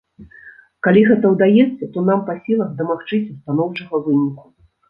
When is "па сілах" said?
2.31-2.73